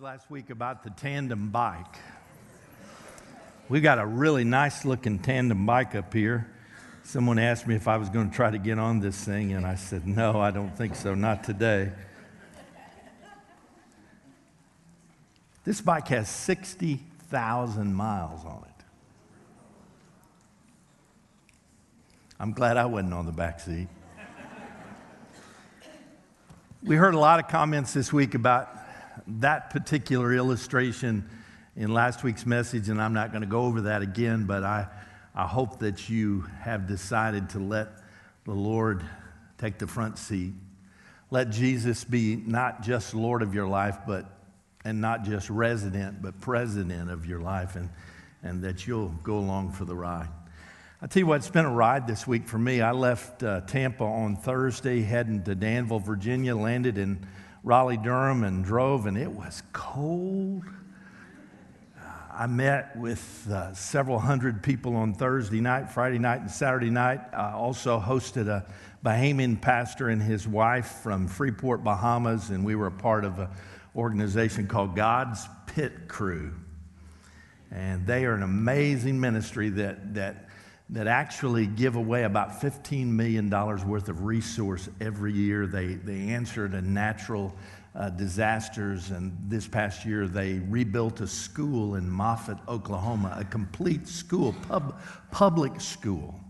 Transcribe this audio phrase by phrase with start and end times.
[0.00, 1.98] last week about the tandem bike.
[3.68, 6.50] We got a really nice looking tandem bike up here.
[7.02, 9.66] Someone asked me if I was going to try to get on this thing, and
[9.66, 11.92] I said, No, I don't think so, not today.
[15.64, 18.84] This bike has 60,000 miles on it.
[22.38, 23.88] I'm glad I wasn't on the back seat.
[26.82, 28.79] We heard a lot of comments this week about
[29.38, 31.28] that particular illustration
[31.76, 34.88] in last week's message, and I'm not going to go over that again, but I,
[35.34, 37.88] I hope that you have decided to let
[38.44, 39.04] the Lord
[39.58, 40.52] take the front seat.
[41.30, 44.26] Let Jesus be not just Lord of your life, but
[44.84, 47.90] and not just resident, but president of your life, and,
[48.42, 50.28] and that you'll go along for the ride.
[51.02, 52.80] I tell you what, it's been a ride this week for me.
[52.80, 57.26] I left uh, Tampa on Thursday, heading to Danville, Virginia, landed in
[57.62, 60.64] Raleigh, Durham, and drove, and it was cold.
[62.32, 67.20] I met with uh, several hundred people on Thursday night, Friday night, and Saturday night.
[67.34, 68.64] I also hosted a
[69.04, 73.48] Bahamian pastor and his wife from Freeport, Bahamas, and we were a part of an
[73.94, 76.54] organization called God's Pit Crew.
[77.70, 80.49] And they are an amazing ministry that, that
[80.92, 85.66] that actually give away about $15 million worth of resource every year.
[85.66, 87.54] They, they answer to natural
[87.94, 94.08] uh, disasters, and this past year they rebuilt a school in Moffat, Oklahoma, a complete
[94.08, 96.40] school, pub, public school.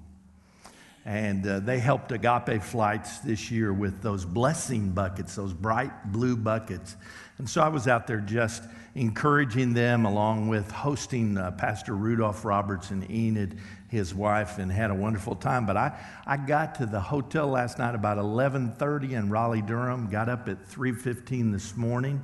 [1.06, 6.36] And uh, they helped Agape Flights this year with those blessing buckets, those bright blue
[6.36, 6.96] buckets.
[7.40, 12.44] And so I was out there just encouraging them along with hosting uh, Pastor Rudolph
[12.44, 13.56] Roberts and Enid
[13.88, 15.64] his wife and had a wonderful time.
[15.64, 20.10] But I, I got to the hotel last night about 11:30 in Raleigh, Durham.
[20.10, 22.22] Got up at 3:15 this morning,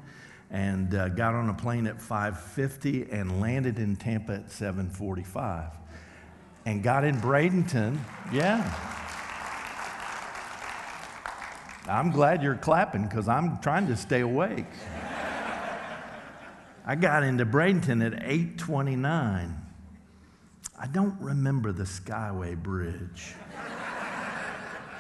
[0.50, 5.70] and uh, got on a plane at 5:50 and landed in Tampa at 7:45,
[6.67, 7.97] and got in Bradenton.
[8.30, 8.70] Yeah.
[11.89, 14.67] I'm glad you're clapping because I'm trying to stay awake.
[16.86, 19.67] I got into Bradenton at 829
[20.79, 23.35] I don't remember the Skyway Bridge.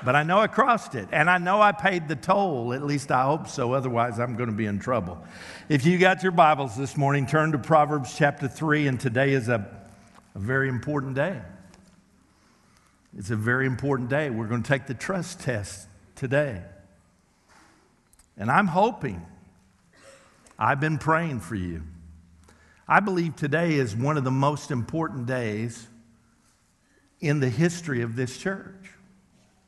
[0.02, 2.72] but I know I crossed it, and I know I paid the toll.
[2.72, 5.22] At least I hope so, otherwise, I'm going to be in trouble.
[5.68, 9.48] If you got your Bibles this morning, turn to Proverbs chapter 3, and today is
[9.48, 9.68] a,
[10.34, 11.42] a very important day.
[13.18, 14.30] It's a very important day.
[14.30, 16.62] We're going to take the trust test today.
[18.38, 19.26] And I'm hoping,
[20.58, 21.82] I've been praying for you
[22.88, 25.88] I believe today is one of the most important days
[27.20, 28.92] in the history of this church.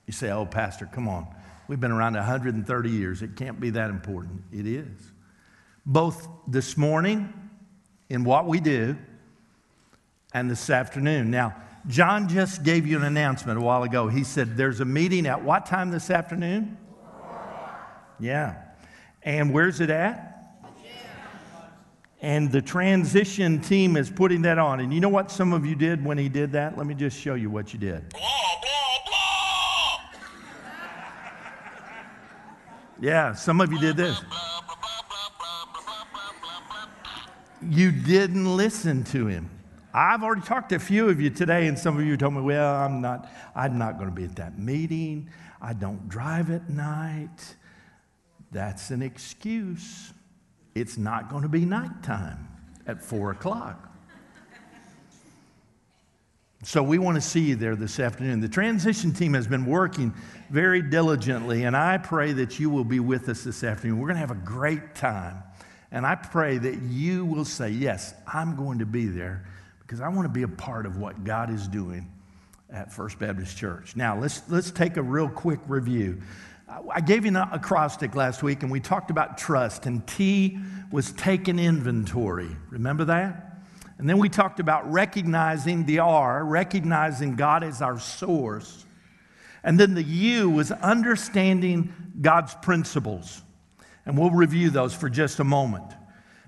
[0.06, 1.26] You say, oh, Pastor, come on.
[1.66, 3.22] We've been around 130 years.
[3.22, 4.42] It can't be that important.
[4.52, 4.86] It is.
[5.84, 7.32] Both this morning
[8.08, 8.96] in what we do
[10.32, 11.30] and this afternoon.
[11.30, 11.56] Now,
[11.88, 14.06] John just gave you an announcement a while ago.
[14.06, 16.78] He said there's a meeting at what time this afternoon?
[18.20, 18.62] Yeah.
[19.24, 20.27] And where's it at?
[22.20, 24.80] And the transition team is putting that on.
[24.80, 26.76] And you know what some of you did when he did that?
[26.76, 28.08] Let me just show you what you did.
[28.08, 28.28] Blah, blah,
[29.06, 30.18] blah.
[33.00, 34.20] Yeah, some of you did this.
[37.62, 39.50] You didn't listen to him.
[39.94, 42.40] I've already talked to a few of you today, and some of you told me,
[42.40, 45.30] well, I'm not, I'm not going to be at that meeting.
[45.60, 47.56] I don't drive at night.
[48.50, 50.12] That's an excuse
[50.74, 52.48] it's not going to be nighttime
[52.86, 53.84] at four o'clock.
[56.64, 58.40] So we want to see you there this afternoon.
[58.40, 60.12] The transition team has been working
[60.50, 63.98] very diligently, and I pray that you will be with us this afternoon.
[63.98, 65.42] We're going to have a great time.
[65.92, 69.46] And I pray that you will say, Yes, I'm going to be there
[69.80, 72.10] because I want to be a part of what God is doing
[72.70, 73.96] at First Baptist Church.
[73.96, 76.20] Now, let's, let's take a real quick review.
[76.68, 80.58] I gave you an acrostic last week and we talked about trust, and T
[80.92, 82.50] was taking inventory.
[82.70, 83.44] Remember that?
[83.98, 88.86] And then we talked about recognizing the R, recognizing God as our source.
[89.64, 93.42] And then the U was understanding God's principles.
[94.06, 95.92] And we'll review those for just a moment.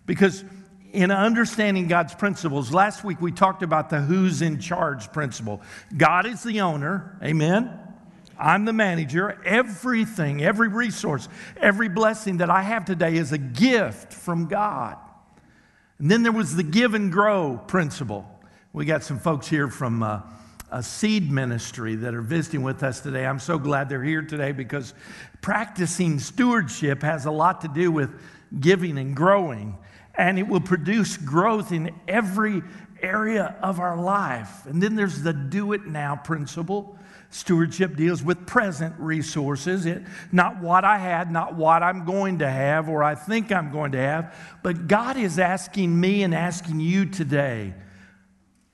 [0.07, 0.45] Because
[0.93, 5.61] in understanding God's principles, last week we talked about the who's in charge principle.
[5.97, 7.90] God is the owner, amen?
[8.41, 9.41] I'm the manager.
[9.45, 11.29] Everything, every resource,
[11.59, 14.97] every blessing that I have today is a gift from God.
[15.99, 18.27] And then there was the give and grow principle.
[18.73, 20.23] We got some folks here from uh,
[20.71, 23.27] a seed ministry that are visiting with us today.
[23.27, 24.95] I'm so glad they're here today because
[25.43, 28.11] practicing stewardship has a lot to do with
[28.59, 29.77] giving and growing.
[30.15, 32.63] and it will produce growth in every
[33.03, 34.67] area of our life.
[34.67, 36.99] And then there's the do it now principle.
[37.33, 42.51] Stewardship deals with present resources, it, not what I had, not what I'm going to
[42.51, 44.35] have or I think I'm going to have.
[44.65, 47.75] But God is asking me and asking you today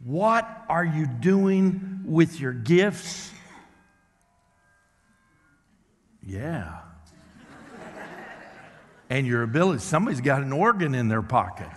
[0.04, 3.32] what are you doing with your gifts?
[6.22, 6.80] Yeah.
[9.10, 9.80] and your ability.
[9.80, 11.68] Somebody's got an organ in their pocket.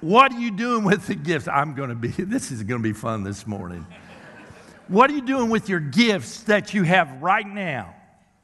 [0.00, 1.48] What are you doing with the gifts?
[1.48, 3.86] I'm going to be, this is going to be fun this morning.
[4.88, 7.94] What are you doing with your gifts that you have right now?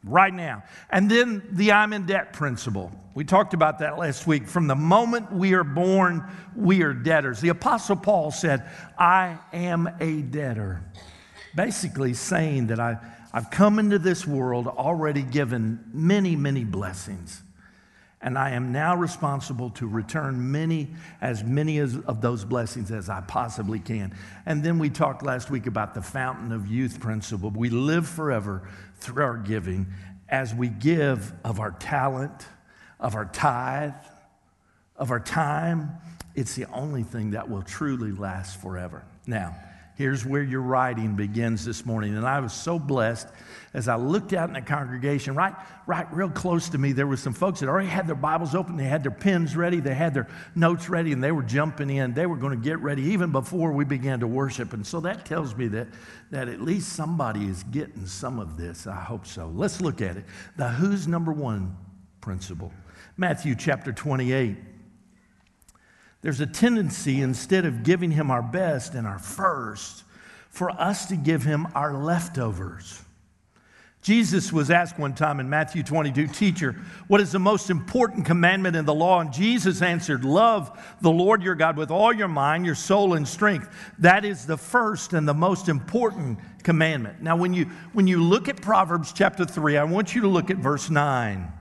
[0.05, 0.65] Right now.
[0.91, 2.93] And then the I'm in debt principle.
[3.15, 4.49] We talked about that last week.
[4.49, 6.25] From the moment we are born,
[6.56, 7.41] we are debtors.
[7.41, 8.69] The Apostle Paul said,
[8.99, 10.83] I am a debtor.
[11.55, 12.99] Basically, saying that I,
[13.33, 17.43] I've come into this world already given many, many blessings
[18.23, 20.89] and I am now responsible to return many,
[21.21, 24.15] as many as, of those blessings as I possibly can.
[24.47, 27.51] And then we talked last week about the fountain of youth principle.
[27.51, 29.89] We live forever through our giving
[30.29, 32.47] as we give of our talent,
[33.01, 33.93] of our tithe,
[34.97, 35.91] of our time.
[36.37, 39.05] It's the only thing that will truly last forever.
[39.27, 39.57] Now,
[39.94, 42.17] Here's where your writing begins this morning.
[42.17, 43.29] And I was so blessed
[43.75, 45.55] as I looked out in the congregation, right,
[45.87, 48.77] right real close to me, there were some folks that already had their Bibles open,
[48.77, 52.12] they had their pens ready, they had their notes ready, and they were jumping in.
[52.12, 54.73] They were going to get ready even before we began to worship.
[54.73, 55.89] And so that tells me that,
[56.31, 58.87] that at least somebody is getting some of this.
[58.87, 59.50] I hope so.
[59.55, 60.25] Let's look at it.
[60.56, 61.77] The who's number one
[62.21, 62.73] principle.
[63.17, 64.56] Matthew chapter 28.
[66.23, 70.05] There's a tendency, instead of giving him our best and our first,
[70.51, 73.03] for us to give him our leftovers.
[74.03, 76.73] Jesus was asked one time in Matthew 22, Teacher,
[77.07, 79.21] what is the most important commandment in the law?
[79.21, 83.27] And Jesus answered, Love the Lord your God with all your mind, your soul, and
[83.27, 83.69] strength.
[84.01, 87.23] That is the first and the most important commandment.
[87.23, 90.51] Now, when you, when you look at Proverbs chapter 3, I want you to look
[90.51, 91.53] at verse 9.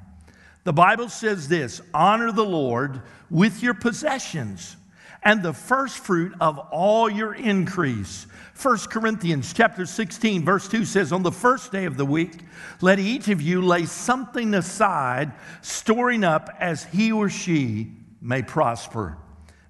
[0.64, 4.76] The Bible says this honor the Lord with your possessions
[5.24, 8.28] and the first fruit of all your increase.
[8.62, 12.42] 1 Corinthians chapter 16 verse 2 says on the first day of the week
[12.80, 15.32] let each of you lay something aside
[15.62, 17.92] storing up as he or she
[18.22, 19.18] may prosper.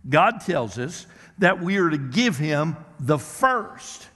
[0.10, 1.06] God tells us
[1.38, 4.08] that we are to give him the first,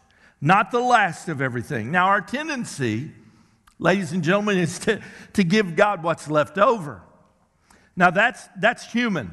[0.41, 1.91] not the last of everything.
[1.91, 3.11] Now our tendency
[3.79, 5.01] ladies and gentlemen, is to,
[5.33, 7.01] to give God what's left over.
[7.95, 9.31] Now, that's, that's human.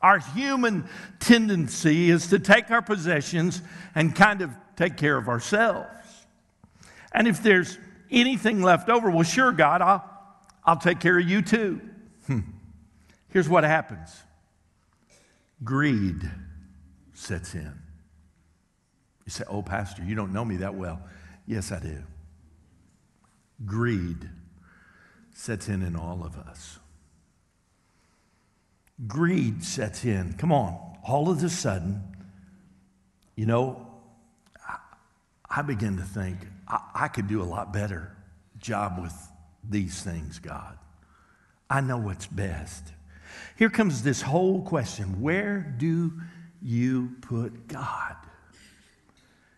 [0.00, 0.88] Our human
[1.18, 3.62] tendency is to take our possessions
[3.94, 5.88] and kind of take care of ourselves.
[7.12, 7.78] And if there's
[8.10, 10.04] anything left over, well, sure, God, I'll,
[10.64, 11.80] I'll take care of you too.
[12.26, 12.40] Hmm.
[13.28, 14.10] Here's what happens
[15.64, 16.30] greed
[17.14, 17.72] sets in.
[19.24, 21.00] You say, Oh, Pastor, you don't know me that well.
[21.46, 22.02] Yes, I do
[23.64, 24.30] greed
[25.32, 26.78] sets in in all of us.
[29.06, 30.34] Greed sets in.
[30.34, 32.02] Come on, all of a sudden,
[33.34, 33.86] you know,
[35.48, 38.16] I, begin to think I, I could do a lot better
[38.58, 39.14] job with
[39.68, 40.78] these things, God.
[41.68, 42.92] I know what's best.
[43.56, 46.12] Here comes this whole question where do
[46.62, 48.16] you put God?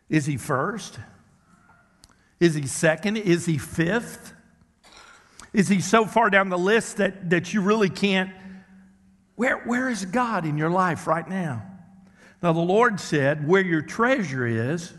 [0.08, 0.98] Is he first?
[2.40, 3.16] Is he second?
[3.16, 4.32] Is he fifth?
[5.52, 8.30] Is he so far down the list that, that you really can't?
[9.34, 11.62] Where, where is God in your life right now?
[12.42, 14.92] Now, the Lord said, Where your treasure is,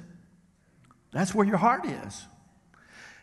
[1.12, 2.26] that's where your heart is.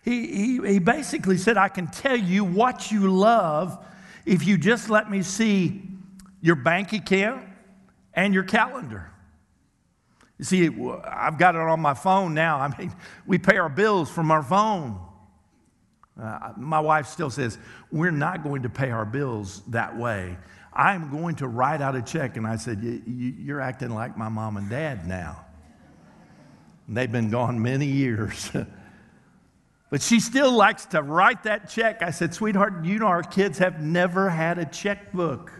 [0.03, 3.85] He, he, he basically said, I can tell you what you love
[4.25, 5.83] if you just let me see
[6.41, 7.45] your bank account
[8.15, 9.11] and your calendar.
[10.39, 10.67] You see,
[11.05, 12.59] I've got it on my phone now.
[12.59, 12.93] I mean,
[13.27, 15.01] we pay our bills from our phone.
[16.21, 17.59] Uh, my wife still says,
[17.91, 20.37] We're not going to pay our bills that way.
[20.73, 22.37] I'm going to write out a check.
[22.37, 25.45] And I said, You're acting like my mom and dad now.
[26.87, 28.51] And they've been gone many years.
[29.91, 32.03] but she still likes to write that check.
[32.03, 35.53] I said, Sweetheart, you know our kids have never had a checkbook.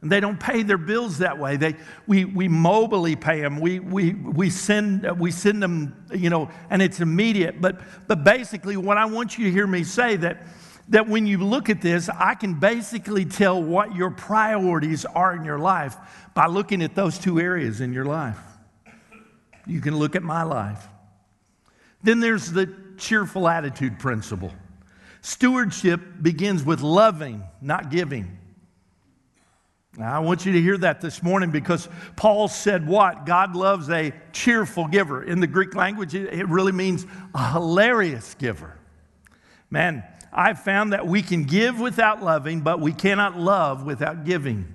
[0.00, 1.56] And they don't pay their bills that way.
[1.56, 1.74] They,
[2.06, 3.58] we, we mobily pay them.
[3.58, 7.60] We, we, we, send, we send them, you know, and it's immediate.
[7.60, 10.46] But, but basically, what I want you to hear me say that,
[10.90, 15.44] that when you look at this, I can basically tell what your priorities are in
[15.44, 15.96] your life
[16.32, 18.38] by looking at those two areas in your life.
[19.66, 20.86] You can look at my life.
[22.04, 24.52] Then there's the cheerful attitude principle.
[25.22, 28.38] Stewardship begins with loving, not giving.
[30.00, 33.26] I want you to hear that this morning because Paul said what?
[33.26, 35.24] God loves a cheerful giver.
[35.24, 38.78] In the Greek language, it really means a hilarious giver.
[39.70, 44.72] Man, I've found that we can give without loving, but we cannot love without giving.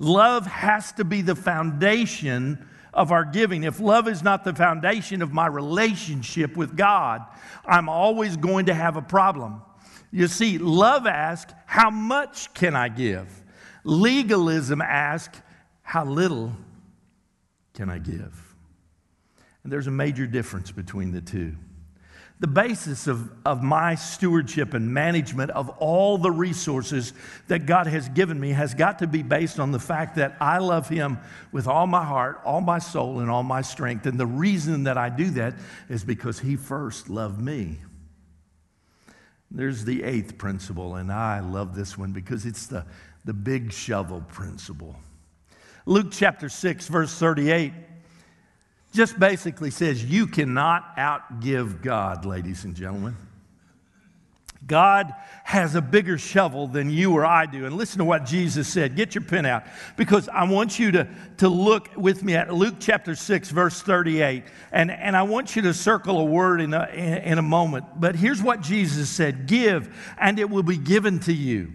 [0.00, 3.62] Love has to be the foundation of our giving.
[3.62, 7.24] If love is not the foundation of my relationship with God,
[7.64, 9.62] I'm always going to have a problem.
[10.10, 13.43] You see, love asks, How much can I give?
[13.84, 15.40] Legalism asks,
[15.82, 16.52] How little
[17.74, 18.54] can I give?
[19.62, 21.54] And there's a major difference between the two.
[22.40, 27.12] The basis of, of my stewardship and management of all the resources
[27.46, 30.58] that God has given me has got to be based on the fact that I
[30.58, 31.18] love Him
[31.52, 34.06] with all my heart, all my soul, and all my strength.
[34.06, 35.54] And the reason that I do that
[35.88, 37.78] is because He first loved me.
[39.50, 42.84] There's the eighth principle, and I love this one because it's the,
[43.24, 44.96] the big shovel principle.
[45.86, 47.72] Luke chapter 6, verse 38
[48.94, 53.16] just basically says you cannot outgive God, ladies and gentlemen.
[54.66, 55.12] God
[55.42, 57.66] has a bigger shovel than you or I do.
[57.66, 58.96] And listen to what Jesus said.
[58.96, 59.64] Get your pen out
[59.96, 64.44] because I want you to, to look with me at Luke chapter 6, verse 38.
[64.72, 67.84] And, and I want you to circle a word in a, in a moment.
[68.00, 71.72] But here's what Jesus said Give, and it will be given to you.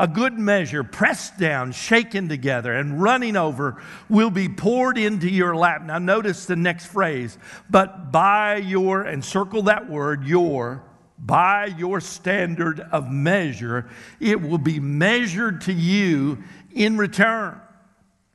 [0.00, 5.54] A good measure, pressed down, shaken together, and running over, will be poured into your
[5.54, 5.82] lap.
[5.82, 7.36] Now, notice the next phrase.
[7.68, 10.82] But by your, and circle that word, your,
[11.18, 13.90] by your standard of measure,
[14.20, 16.38] it will be measured to you
[16.72, 17.60] in return.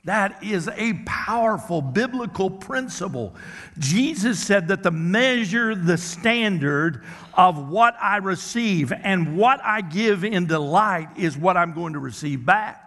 [0.06, 3.36] That is a powerful biblical principle.
[3.80, 10.24] Jesus said that the measure, the standard of what I receive and what I give
[10.24, 12.82] in delight is what I'm going to receive back.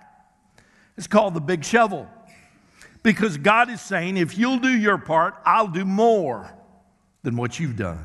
[0.96, 2.08] It's called the big shovel.
[3.02, 6.52] Because God is saying, if you'll do your part, I'll do more
[7.22, 8.04] than what you've done.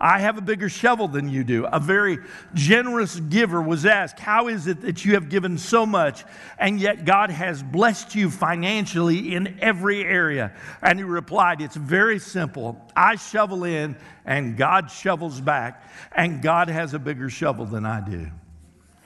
[0.00, 1.66] I have a bigger shovel than you do.
[1.66, 2.18] A very
[2.54, 6.24] generous giver was asked, How is it that you have given so much
[6.56, 10.52] and yet God has blessed you financially in every area?
[10.82, 12.80] And he replied, It's very simple.
[12.94, 15.82] I shovel in and God shovels back,
[16.14, 18.28] and God has a bigger shovel than I do.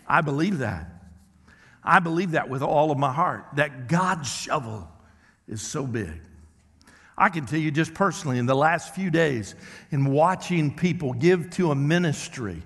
[0.07, 0.91] I believe that.
[1.83, 4.89] I believe that with all of my heart, that God's shovel
[5.49, 6.21] is so big.
[7.17, 9.55] I can tell you just personally, in the last few days,
[9.91, 12.63] in watching people give to a ministry,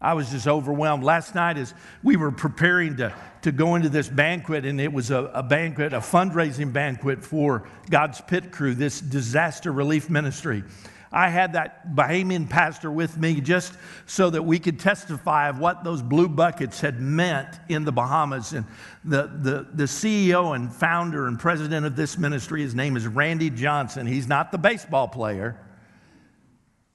[0.00, 1.02] I was just overwhelmed.
[1.02, 1.72] Last night, as
[2.02, 5.94] we were preparing to, to go into this banquet, and it was a, a banquet,
[5.94, 10.62] a fundraising banquet for God's Pit Crew, this disaster relief ministry.
[11.14, 15.84] I had that Bahamian pastor with me just so that we could testify of what
[15.84, 18.52] those blue buckets had meant in the Bahamas.
[18.52, 18.66] And
[19.04, 23.48] the, the, the CEO and founder and president of this ministry, his name is Randy
[23.48, 24.08] Johnson.
[24.08, 25.56] He's not the baseball player,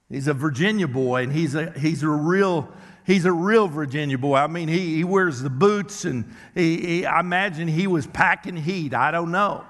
[0.10, 2.70] he's a Virginia boy, and he's a, he's a real
[3.06, 4.36] he's a real Virginia boy.
[4.36, 8.58] I mean, he, he wears the boots, and he, he, I imagine he was packing
[8.58, 8.94] heat.
[8.94, 9.66] I don't know.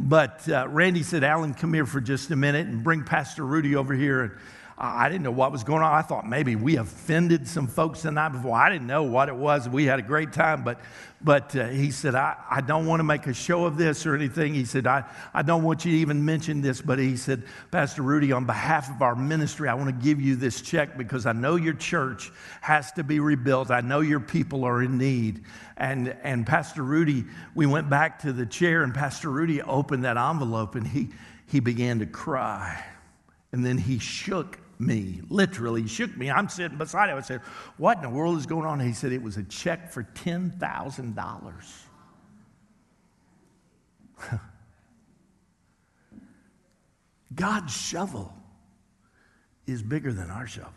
[0.00, 3.74] But uh, Randy said, Alan, come here for just a minute and bring Pastor Rudy
[3.74, 4.22] over here.
[4.22, 4.32] And
[4.80, 5.92] I didn't know what was going on.
[5.92, 8.56] I thought maybe we offended some folks the night before.
[8.56, 9.68] I didn't know what it was.
[9.68, 10.80] We had a great time, but,
[11.20, 14.14] but uh, he said, I, I don't want to make a show of this or
[14.14, 14.54] anything.
[14.54, 15.02] He said, I,
[15.34, 17.42] I don't want you to even mention this, but he said,
[17.72, 21.26] Pastor Rudy, on behalf of our ministry, I want to give you this check because
[21.26, 22.30] I know your church
[22.60, 23.72] has to be rebuilt.
[23.72, 25.42] I know your people are in need.
[25.76, 27.24] And, and Pastor Rudy,
[27.56, 31.08] we went back to the chair, and Pastor Rudy opened that envelope and he,
[31.46, 32.84] he began to cry.
[33.50, 36.30] And then he shook me, literally shook me.
[36.30, 37.16] I'm sitting beside him.
[37.16, 37.40] I said,
[37.76, 38.80] What in the world is going on?
[38.80, 41.54] He said, It was a check for $10,000.
[47.34, 48.32] God's shovel
[49.66, 50.72] is bigger than our shovel.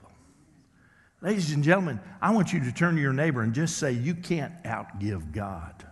[1.22, 4.16] Ladies and gentlemen, I want you to turn to your neighbor and just say, You
[4.16, 5.86] can't outgive God.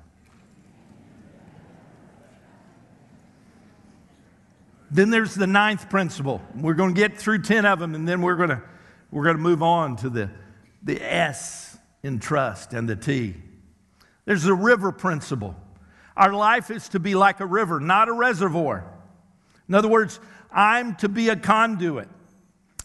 [4.92, 6.42] Then there's the ninth principle.
[6.56, 8.62] We're going to get through 10 of them, and then we're going to,
[9.12, 10.30] we're going to move on to the,
[10.84, 13.36] the S in trust and the T.
[14.26, 15.56] There's the river principle.
[16.18, 18.86] Our life is to be like a river, not a reservoir.
[19.68, 20.20] In other words,
[20.52, 22.10] I'm to be a conduit.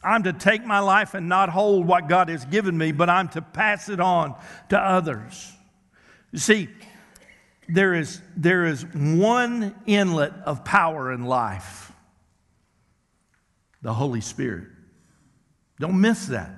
[0.02, 3.28] I'm to take my life and not hold what God has given me, but I'm
[3.30, 4.34] to pass it on
[4.68, 5.52] to others.
[6.30, 6.68] You see,
[7.68, 11.93] there is, there is one inlet of power in life
[13.84, 14.66] the Holy Spirit.
[15.78, 16.50] Don't miss that.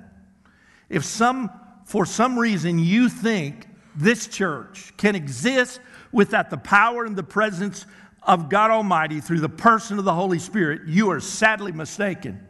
[0.89, 1.51] If some,
[1.85, 5.81] for some reason you think this church can exist
[6.13, 7.85] without the power and the presence
[8.23, 12.47] of God Almighty through the person of the Holy Spirit, you are sadly mistaken.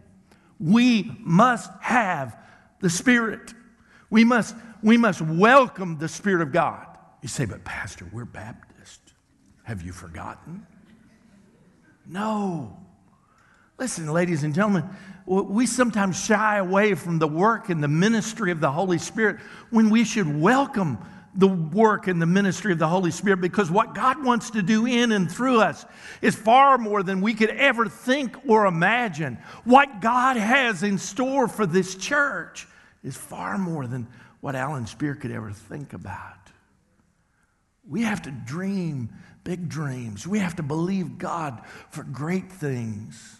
[0.59, 2.37] We must have
[2.79, 3.55] the Spirit.
[4.11, 6.85] We must, we must welcome the Spirit of God.
[7.23, 9.01] You say, but Pastor, we're Baptist.
[9.63, 10.67] Have you forgotten?
[12.05, 12.77] No.
[13.79, 14.89] Listen, ladies and gentlemen,
[15.27, 19.89] we sometimes shy away from the work and the ministry of the Holy Spirit when
[19.89, 20.97] we should welcome
[21.35, 24.87] the work and the ministry of the Holy Spirit because what God wants to do
[24.87, 25.85] in and through us
[26.23, 29.37] is far more than we could ever think or imagine.
[29.63, 32.67] What God has in store for this church
[33.03, 34.07] is far more than
[34.41, 36.33] what Alan Spear could ever think about.
[37.87, 39.09] We have to dream
[39.43, 40.25] big dreams.
[40.25, 43.36] We have to believe God for great things.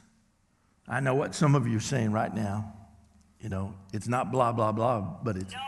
[0.88, 2.74] I know what some of you are saying right now.
[3.42, 5.54] You know, it's not blah, blah, blah, but it's.
[5.54, 5.60] No.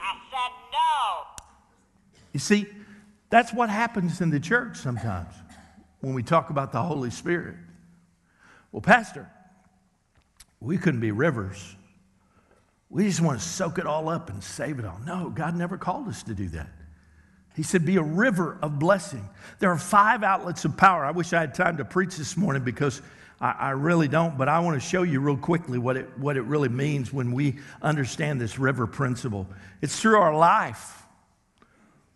[0.00, 1.42] I said no.
[2.32, 2.66] You see,
[3.30, 5.34] that's what happens in the church sometimes
[6.00, 7.56] when we talk about the Holy Spirit.
[8.72, 9.30] Well, Pastor,
[10.60, 11.76] we couldn't be rivers.
[12.90, 15.00] We just want to soak it all up and save it all.
[15.04, 16.68] No, God never called us to do that.
[17.56, 19.26] He said, Be a river of blessing.
[19.58, 21.04] There are five outlets of power.
[21.04, 23.00] I wish I had time to preach this morning because
[23.40, 26.36] I, I, really don't, but I want to show you real quickly what it, what
[26.36, 29.46] it really means when we understand this river principle.
[29.80, 31.02] It's through our life,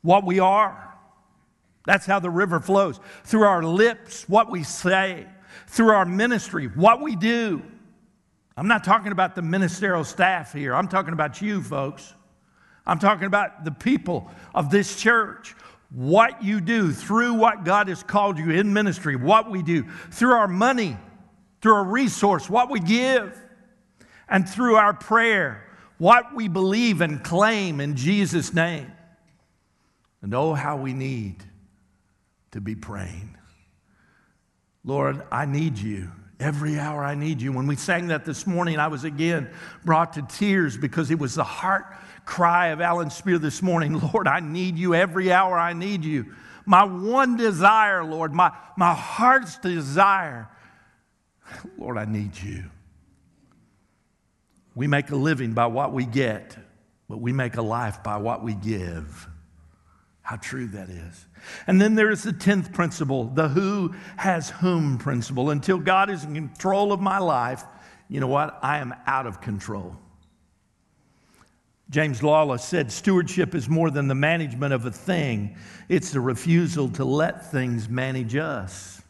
[0.02, 0.94] what we are.
[1.86, 3.00] That's how the river flows.
[3.24, 5.26] Through our lips, what we say.
[5.68, 7.62] Through our ministry, what we do.
[8.58, 12.14] I'm not talking about the ministerial staff here, I'm talking about you, folks.
[12.90, 15.54] I'm talking about the people of this church.
[15.90, 20.32] What you do through what God has called you in ministry, what we do through
[20.32, 20.96] our money,
[21.62, 23.40] through our resource, what we give,
[24.28, 25.64] and through our prayer,
[25.98, 28.90] what we believe and claim in Jesus' name.
[30.20, 31.36] And oh, how we need
[32.50, 33.36] to be praying.
[34.82, 36.10] Lord, I need you.
[36.40, 37.52] Every hour I need you.
[37.52, 39.48] When we sang that this morning, I was again
[39.84, 41.84] brought to tears because it was the heart
[42.30, 44.94] cry of Alan Spear this morning Lord, I need you.
[44.94, 46.26] Every hour I need you.
[46.64, 50.48] My one desire, Lord, my, my heart's desire
[51.78, 52.64] Lord, I need you.
[54.76, 56.56] We make a living by what we get,
[57.08, 59.28] but we make a life by what we give.
[60.22, 61.26] How true that is.
[61.66, 65.50] And then there is the 10th principle, the who has whom principle.
[65.50, 67.64] Until God is in control of my life,
[68.08, 68.60] you know what?
[68.62, 69.96] I am out of control.
[71.90, 75.56] James Lawless said, Stewardship is more than the management of a thing,
[75.88, 79.02] it's the refusal to let things manage us.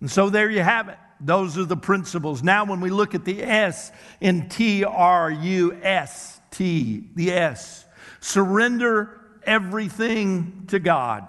[0.00, 0.98] And so there you have it.
[1.20, 2.42] Those are the principles.
[2.42, 7.86] Now, when we look at the S in T R U S T, the S,
[8.20, 11.26] surrender everything to God.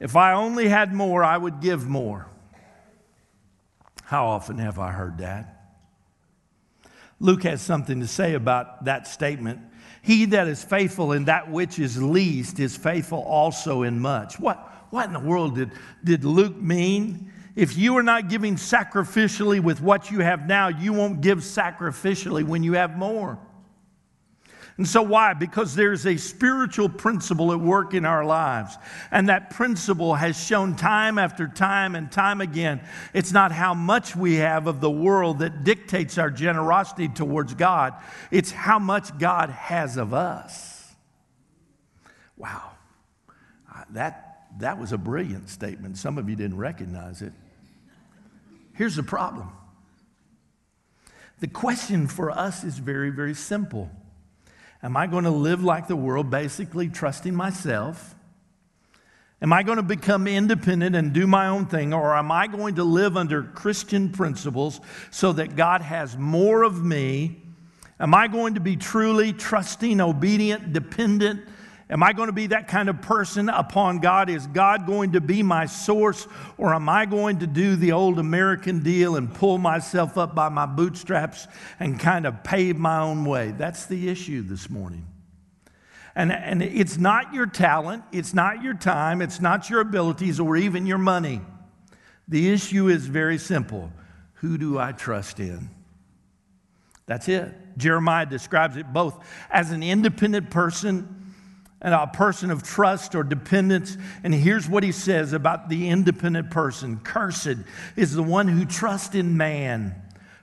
[0.00, 2.26] If I only had more, I would give more.
[4.02, 5.53] How often have I heard that?
[7.20, 9.60] Luke has something to say about that statement.
[10.02, 14.38] He that is faithful in that which is least is faithful also in much.
[14.38, 14.70] What?
[14.90, 15.72] What in the world did,
[16.04, 17.32] did Luke mean?
[17.56, 22.44] If you are not giving sacrificially with what you have now, you won't give sacrificially
[22.44, 23.38] when you have more.
[24.76, 25.34] And so, why?
[25.34, 28.76] Because there's a spiritual principle at work in our lives.
[29.12, 32.80] And that principle has shown time after time and time again
[33.12, 37.94] it's not how much we have of the world that dictates our generosity towards God,
[38.32, 40.92] it's how much God has of us.
[42.36, 42.72] Wow.
[43.90, 45.98] That, that was a brilliant statement.
[45.98, 47.32] Some of you didn't recognize it.
[48.72, 49.52] Here's the problem
[51.38, 53.90] the question for us is very, very simple
[54.84, 58.14] Am I going to live like the world, basically trusting myself?
[59.40, 62.74] Am I going to become independent and do my own thing, or am I going
[62.74, 67.40] to live under Christian principles so that God has more of me?
[67.98, 71.48] Am I going to be truly trusting, obedient, dependent,
[71.94, 74.28] Am I going to be that kind of person upon God?
[74.28, 76.26] Is God going to be my source?
[76.58, 80.48] Or am I going to do the old American deal and pull myself up by
[80.48, 81.46] my bootstraps
[81.78, 83.52] and kind of pave my own way?
[83.52, 85.06] That's the issue this morning.
[86.16, 90.56] And, and it's not your talent, it's not your time, it's not your abilities, or
[90.56, 91.42] even your money.
[92.26, 93.92] The issue is very simple
[94.38, 95.70] who do I trust in?
[97.06, 97.54] That's it.
[97.76, 101.20] Jeremiah describes it both as an independent person
[101.92, 103.96] a person of trust or dependence.
[104.22, 107.58] And here's what he says about the independent person Cursed
[107.96, 109.94] is the one who trusts in man,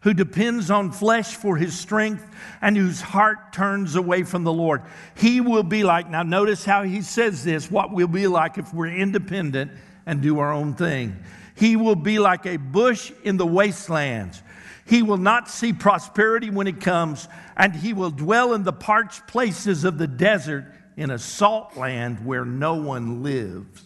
[0.01, 2.25] who depends on flesh for his strength
[2.61, 4.83] and whose heart turns away from the Lord.
[5.15, 8.73] He will be like, now notice how he says this, what we'll be like if
[8.73, 9.71] we're independent
[10.05, 11.17] and do our own thing.
[11.55, 14.41] He will be like a bush in the wastelands.
[14.85, 19.27] He will not see prosperity when it comes, and he will dwell in the parched
[19.27, 20.65] places of the desert
[20.97, 23.83] in a salt land where no one lives.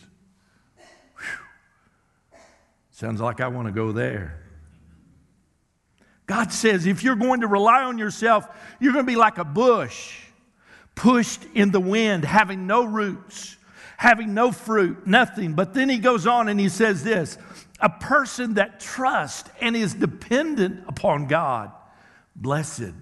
[2.92, 4.42] Sounds like I want to go there.
[6.26, 8.48] God says if you're going to rely on yourself,
[8.80, 10.22] you're going to be like a bush
[10.96, 13.58] pushed in the wind, having no roots,
[13.98, 15.54] having no fruit, nothing.
[15.54, 17.38] But then he goes on and he says this
[17.80, 21.72] a person that trusts and is dependent upon God,
[22.36, 22.94] blessed.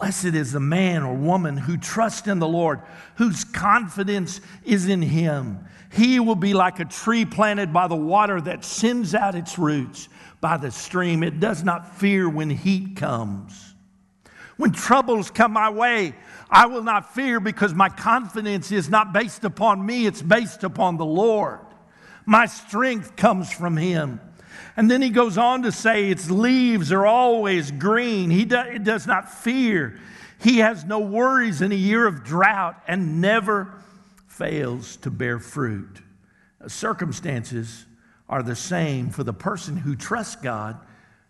[0.00, 2.80] Blessed is the man or woman who trusts in the Lord,
[3.16, 5.66] whose confidence is in him.
[5.92, 10.08] He will be like a tree planted by the water that sends out its roots
[10.40, 11.22] by the stream.
[11.22, 13.74] It does not fear when heat comes.
[14.56, 16.14] When troubles come my way,
[16.48, 20.96] I will not fear because my confidence is not based upon me, it's based upon
[20.96, 21.60] the Lord.
[22.24, 24.18] My strength comes from Him.
[24.76, 28.30] And then he goes on to say, its leaves are always green.
[28.30, 29.98] He do, does not fear.
[30.40, 33.74] He has no worries in a year of drought and never
[34.26, 36.00] fails to bear fruit.
[36.66, 37.84] Circumstances
[38.28, 40.78] are the same for the person who trusts God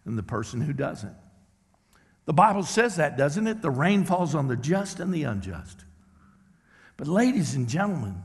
[0.05, 1.15] and the person who doesn't.
[2.27, 3.63] The Bible says that, doesn't it?
[3.63, 5.85] The rain falls on the just and the unjust.
[6.97, 8.23] But, ladies and gentlemen,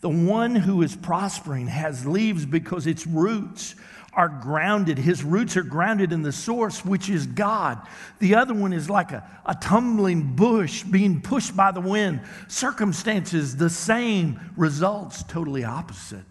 [0.00, 3.74] the one who is prospering has leaves because its roots
[4.18, 4.98] are grounded.
[4.98, 7.80] His roots are grounded in the source, which is God.
[8.18, 12.22] The other one is like a, a tumbling bush being pushed by the wind.
[12.48, 16.26] Circumstances, the same, results totally opposite.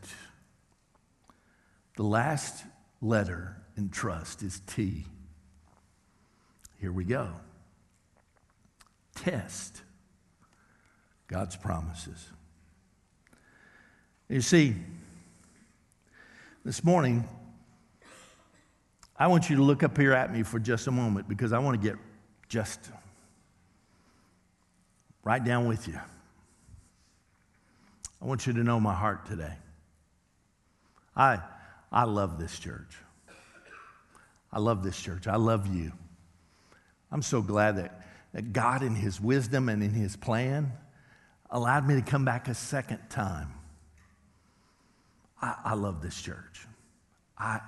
[1.95, 2.65] The last
[3.01, 5.05] letter in trust is T.
[6.81, 7.29] Here we go.
[9.15, 9.81] Test
[11.27, 12.31] God's promises.
[14.27, 14.75] You see,
[16.65, 17.23] this morning,
[19.19, 21.59] I want you to look up here at me for just a moment because I
[21.59, 21.97] want to get
[22.49, 22.79] just
[25.23, 25.99] right down with you.
[28.21, 29.53] I want you to know my heart today.
[31.15, 31.39] I
[31.91, 32.97] I love this church.
[34.51, 35.27] I love this church.
[35.27, 35.91] I love you.
[37.11, 38.01] I'm so glad that,
[38.33, 40.71] that God, in His wisdom and in His plan,
[41.49, 43.53] allowed me to come back a second time.
[45.41, 46.65] I, I love this church.
[47.37, 47.61] I,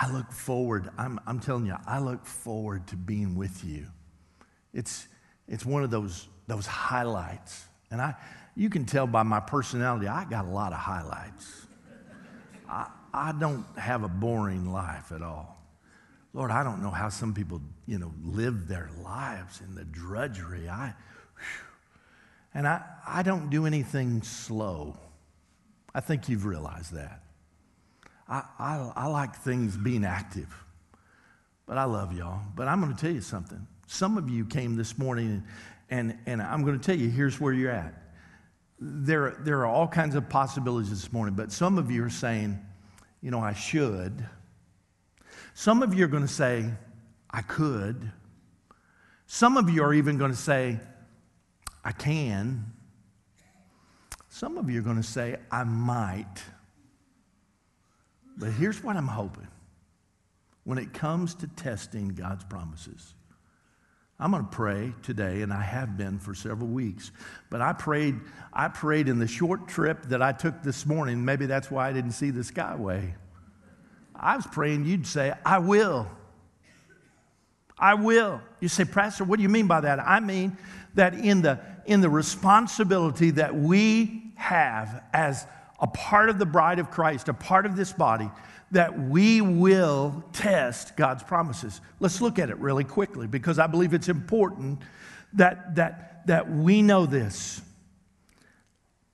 [0.00, 3.86] I look forward, I'm, I'm telling you, I look forward to being with you.
[4.72, 5.06] It's,
[5.46, 7.66] it's one of those, those highlights.
[7.90, 8.14] And I,
[8.56, 11.66] you can tell by my personality, I got a lot of highlights.
[12.68, 15.62] I, I don't have a boring life at all.
[16.32, 20.66] Lord, I don't know how some people, you know, live their lives in the drudgery.
[20.66, 20.94] I,
[22.54, 24.96] and I, I don't do anything slow.
[25.94, 27.22] I think you've realized that.
[28.30, 30.54] I, I, I like things being active,
[31.66, 32.40] but I love y'all.
[32.54, 33.66] But I'm going to tell you something.
[33.88, 35.42] Some of you came this morning,
[35.90, 37.94] and, and I'm going to tell you here's where you're at.
[38.78, 42.58] There, there are all kinds of possibilities this morning, but some of you are saying,
[43.20, 44.24] you know, I should.
[45.54, 46.70] Some of you are going to say,
[47.30, 48.12] I could.
[49.26, 50.78] Some of you are even going to say,
[51.84, 52.64] I can.
[54.28, 56.44] Some of you are going to say, I might.
[58.40, 59.46] But here's what I'm hoping
[60.64, 63.14] when it comes to testing God's promises.
[64.18, 67.10] I'm going to pray today, and I have been for several weeks.
[67.48, 68.16] But I prayed,
[68.52, 71.24] I prayed in the short trip that I took this morning.
[71.24, 73.14] Maybe that's why I didn't see the skyway.
[74.14, 76.06] I was praying you'd say, I will.
[77.78, 78.42] I will.
[78.60, 79.98] You say, Pastor, what do you mean by that?
[80.00, 80.58] I mean
[80.94, 85.46] that in the, in the responsibility that we have as
[85.80, 88.30] a part of the bride of Christ, a part of this body,
[88.70, 91.80] that we will test God's promises.
[91.98, 94.80] Let's look at it really quickly because I believe it's important
[95.32, 97.60] that, that, that we know this.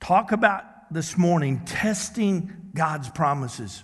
[0.01, 3.83] Talk about this morning testing God's promises.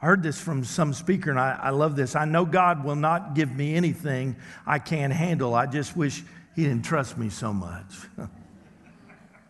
[0.00, 2.14] I heard this from some speaker, and I, I love this.
[2.14, 5.54] I know God will not give me anything I can't handle.
[5.54, 6.22] I just wish
[6.54, 7.94] He didn't trust me so much.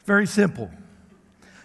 [0.06, 0.70] very simple.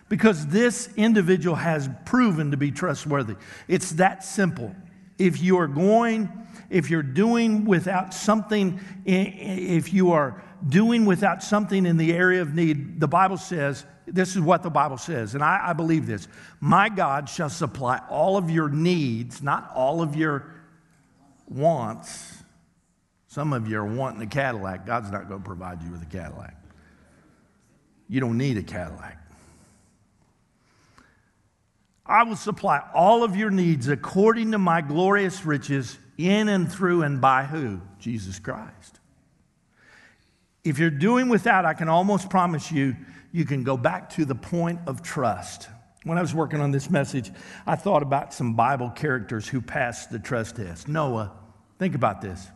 [0.09, 3.35] Because this individual has proven to be trustworthy.
[3.67, 4.75] It's that simple.
[5.17, 6.29] If you are going,
[6.69, 12.53] if you're doing without something, if you are doing without something in the area of
[12.53, 16.27] need, the Bible says this is what the Bible says, and I, I, believe this
[16.59, 20.53] My God shall supply all of your needs, not all of your
[21.47, 22.43] wants.
[23.27, 24.85] Some of you are wanting a Cadillac.
[24.85, 26.55] God's not going to provide you with a Cadillac.
[28.07, 29.17] You don't need a Cadillac.
[32.05, 37.03] I will supply all of your needs according to my glorious riches in and through
[37.03, 37.79] and by who?
[37.99, 38.99] Jesus Christ.
[40.63, 42.95] If you're doing without, I can almost promise you,
[43.31, 45.69] you can go back to the point of trust.
[46.03, 47.31] When I was working on this message,
[47.65, 50.87] I thought about some Bible characters who passed the trust test.
[50.87, 51.31] Noah,
[51.79, 52.47] think about this.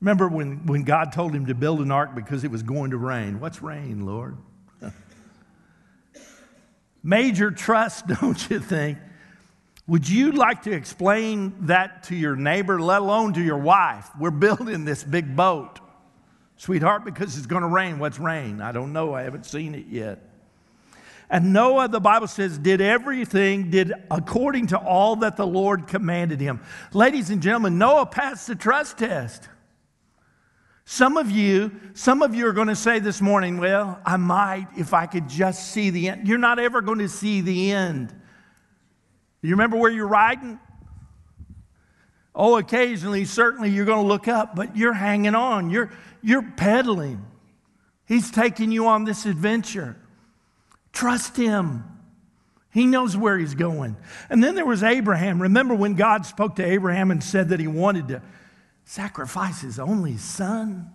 [0.00, 2.96] Remember when, when God told him to build an ark because it was going to
[2.96, 3.40] rain?
[3.40, 4.36] What's rain, Lord?
[7.06, 8.98] Major trust, don't you think?
[9.86, 14.10] Would you like to explain that to your neighbor, let alone to your wife?
[14.18, 15.78] We're building this big boat.
[16.56, 18.00] Sweetheart, because it's going to rain.
[18.00, 18.60] What's rain?
[18.60, 19.14] I don't know.
[19.14, 20.18] I haven't seen it yet.
[21.30, 26.40] And Noah, the Bible says, did everything, did according to all that the Lord commanded
[26.40, 26.60] him.
[26.92, 29.48] Ladies and gentlemen, Noah passed the trust test.
[30.88, 34.68] Some of you, some of you are going to say this morning, well, I might
[34.78, 36.28] if I could just see the end.
[36.28, 38.14] You're not ever going to see the end.
[39.42, 40.60] You remember where you're riding?
[42.36, 45.70] Oh, occasionally, certainly you're going to look up, but you're hanging on.
[45.70, 45.90] You're,
[46.22, 47.26] you're pedaling.
[48.06, 49.96] He's taking you on this adventure.
[50.92, 51.82] Trust him.
[52.70, 53.96] He knows where he's going.
[54.30, 55.42] And then there was Abraham.
[55.42, 58.22] Remember when God spoke to Abraham and said that he wanted to
[58.86, 60.90] sacrifice his only son,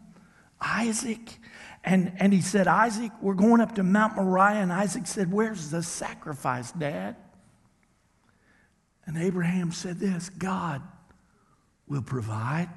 [0.59, 1.37] Isaac?
[1.83, 4.61] And, and he said, Isaac, we're going up to Mount Moriah.
[4.61, 7.15] And Isaac said, Where's the sacrifice, Dad?
[9.05, 10.81] And Abraham said this God
[11.87, 12.69] will provide.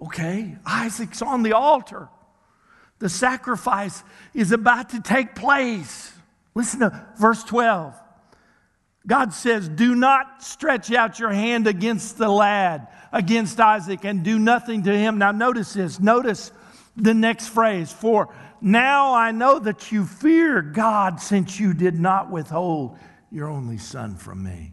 [0.00, 2.08] Okay, Isaac's on the altar.
[2.98, 4.02] The sacrifice
[4.34, 6.12] is about to take place.
[6.54, 7.94] Listen to verse 12.
[9.06, 14.38] God says, Do not stretch out your hand against the lad, against Isaac, and do
[14.38, 15.18] nothing to him.
[15.18, 16.00] Now, notice this.
[16.00, 16.50] Notice
[16.96, 17.92] the next phrase.
[17.92, 22.98] For now I know that you fear God since you did not withhold
[23.30, 24.72] your only son from me.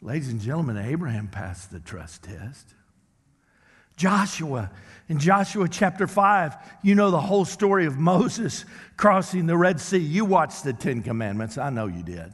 [0.00, 2.74] Ladies and gentlemen, Abraham passed the trust test.
[3.96, 4.70] Joshua,
[5.08, 8.64] in Joshua chapter 5, you know the whole story of Moses
[8.96, 9.98] crossing the Red Sea.
[9.98, 12.32] You watched the Ten Commandments, I know you did.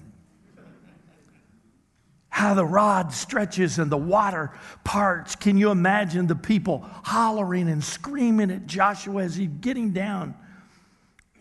[2.43, 4.51] How the rod stretches and the water
[4.83, 5.37] parts.
[5.37, 10.35] Can you imagine the people hollering and screaming at Joshua as he's getting down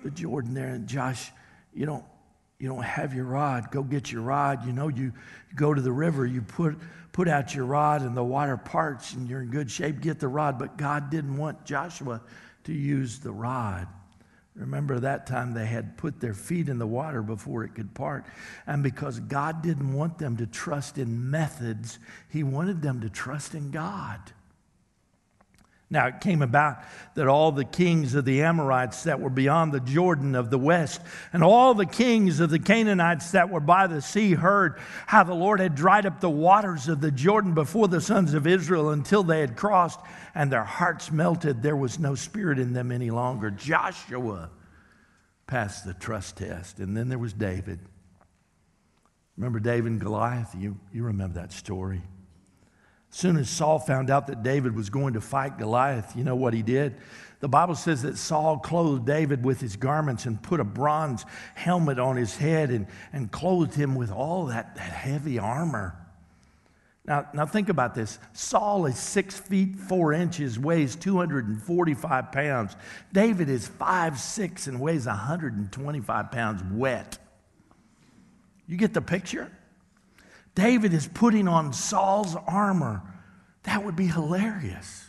[0.04, 0.68] the Jordan there?
[0.68, 1.32] And Josh,
[1.74, 2.06] you don't,
[2.60, 3.72] you don't have your rod.
[3.72, 4.64] Go get your rod.
[4.64, 5.12] You know, you
[5.56, 6.78] go to the river, you put
[7.14, 10.28] put out your rod and the water parts and you're in good shape, get the
[10.28, 10.60] rod.
[10.60, 12.22] But God didn't want Joshua
[12.66, 13.88] to use the rod.
[14.56, 18.26] Remember that time they had put their feet in the water before it could part.
[18.68, 23.56] And because God didn't want them to trust in methods, He wanted them to trust
[23.56, 24.20] in God.
[25.92, 26.78] Now, it came about
[27.16, 31.02] that all the kings of the Amorites that were beyond the Jordan of the west,
[31.34, 35.34] and all the kings of the Canaanites that were by the sea, heard how the
[35.34, 39.22] Lord had dried up the waters of the Jordan before the sons of Israel until
[39.22, 40.00] they had crossed,
[40.34, 41.62] and their hearts melted.
[41.62, 43.52] There was no spirit in them any longer.
[43.52, 44.50] Joshua
[45.46, 47.80] passed the trust test, and then there was David.
[49.36, 50.56] Remember David and Goliath?
[50.58, 52.02] You, you remember that story.
[53.12, 56.36] As soon as Saul found out that David was going to fight Goliath, you know
[56.36, 56.96] what he did?
[57.42, 62.00] The Bible says that Saul clothed David with his garments and put a bronze helmet
[62.00, 65.98] on his head and, and clothed him with all that, that heavy armor.
[67.04, 68.20] Now, now, think about this.
[68.32, 72.76] Saul is six feet four inches, weighs 245 pounds.
[73.12, 77.18] David is five six and weighs 125 pounds wet.
[78.68, 79.52] You get the picture?
[80.56, 83.02] David is putting on Saul's armor.
[83.64, 85.06] That would be hilarious.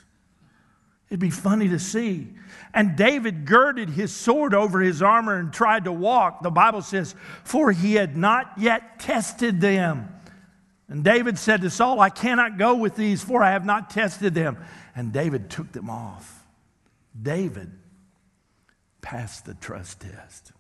[1.09, 2.28] It'd be funny to see.
[2.72, 6.42] And David girded his sword over his armor and tried to walk.
[6.42, 10.09] The Bible says, For he had not yet tested them.
[10.88, 14.35] And David said to Saul, I cannot go with these, for I have not tested
[14.35, 14.57] them.
[14.94, 16.46] And David took them off.
[17.20, 17.70] David
[19.02, 20.52] passed the trust test.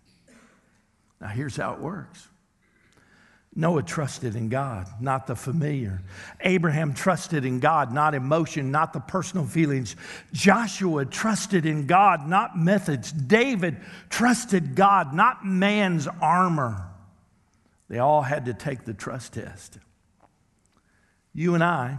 [1.20, 2.28] Now, here's how it works
[3.54, 6.00] Noah trusted in God, not the familiar.
[6.40, 9.94] Abraham trusted in God, not emotion, not the personal feelings.
[10.32, 13.12] Joshua trusted in God, not methods.
[13.12, 13.76] David
[14.08, 16.88] trusted God, not man's armor.
[17.88, 19.78] They all had to take the trust test.
[21.34, 21.98] You and I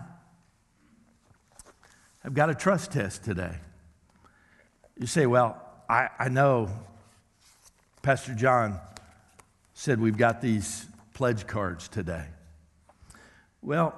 [2.24, 3.58] have got a trust test today.
[4.98, 6.70] You say, Well, I, I know
[8.02, 8.80] Pastor John
[9.76, 12.26] said we've got these pledge cards today?
[13.62, 13.95] Well,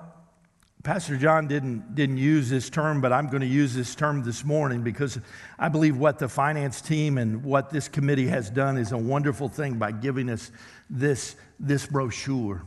[0.84, 4.46] Pastor John didn't, didn't use this term, but I'm going to use this term this
[4.46, 5.18] morning because
[5.58, 9.50] I believe what the finance team and what this committee has done is a wonderful
[9.50, 10.52] thing by giving us
[10.88, 12.62] this, this brochure.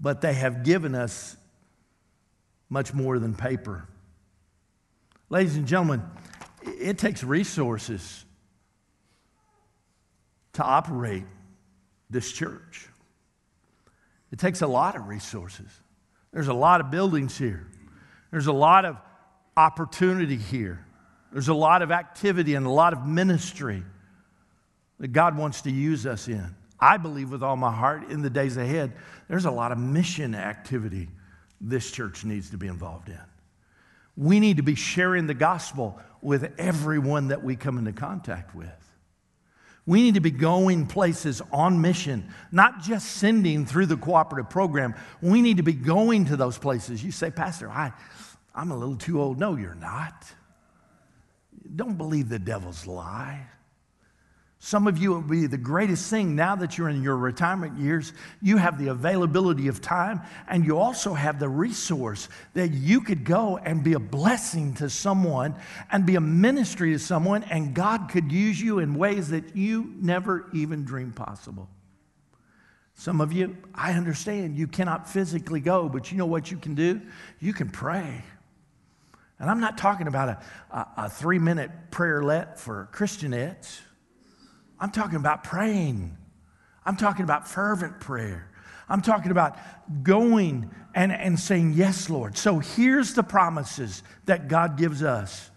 [0.00, 1.36] But they have given us
[2.68, 3.86] much more than paper.
[5.28, 6.02] Ladies and gentlemen,
[6.64, 8.24] it takes resources
[10.54, 11.24] to operate
[12.10, 12.88] this church.
[14.32, 15.68] It takes a lot of resources.
[16.32, 17.68] There's a lot of buildings here.
[18.30, 18.96] There's a lot of
[19.56, 20.84] opportunity here.
[21.30, 23.82] There's a lot of activity and a lot of ministry
[24.98, 26.56] that God wants to use us in.
[26.80, 28.92] I believe with all my heart in the days ahead,
[29.28, 31.08] there's a lot of mission activity
[31.60, 33.20] this church needs to be involved in.
[34.16, 38.81] We need to be sharing the gospel with everyone that we come into contact with.
[39.84, 44.94] We need to be going places on mission, not just sending through the cooperative program.
[45.20, 47.02] We need to be going to those places.
[47.02, 47.92] You say, Pastor, I,
[48.54, 49.40] I'm a little too old.
[49.40, 50.24] No, you're not.
[51.74, 53.46] Don't believe the devil's lie.
[54.64, 57.80] Some of you, it will be the greatest thing now that you're in your retirement
[57.80, 58.12] years.
[58.40, 63.24] You have the availability of time, and you also have the resource that you could
[63.24, 65.56] go and be a blessing to someone
[65.90, 69.94] and be a ministry to someone, and God could use you in ways that you
[69.96, 71.68] never even dreamed possible.
[72.94, 76.76] Some of you, I understand you cannot physically go, but you know what you can
[76.76, 77.00] do?
[77.40, 78.22] You can pray.
[79.40, 83.80] And I'm not talking about a, a, a three minute prayerlet for Christianettes.
[84.82, 86.18] I'm talking about praying.
[86.84, 88.50] I'm talking about fervent prayer.
[88.88, 89.56] I'm talking about
[90.02, 92.36] going and, and saying, Yes, Lord.
[92.36, 95.50] So here's the promises that God gives us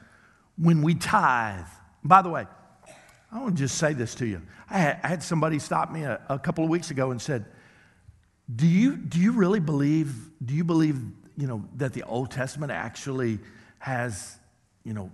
[0.58, 1.66] when we tithe.
[2.04, 2.46] By the way,
[3.32, 4.44] I want to just say this to you.
[4.70, 7.46] I had, I had somebody stop me a, a, couple of weeks ago and said,
[8.56, 10.14] do you, do you really believe,
[10.46, 11.02] do you believe,
[11.36, 13.40] you know, that the Old Testament actually
[13.80, 14.38] has,
[14.84, 15.10] you know,